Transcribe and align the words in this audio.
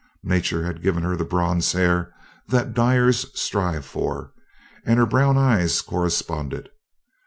Nature 0.23 0.63
had 0.65 0.81
given 0.81 1.03
her 1.03 1.15
the 1.15 1.23
bronze 1.23 1.73
hair 1.73 2.11
that 2.47 2.73
dyers 2.73 3.27
strive 3.39 3.85
for, 3.85 4.31
and 4.83 4.97
her 4.97 5.05
brown 5.05 5.37
eyes 5.37 5.79
corresponded. 5.79 6.69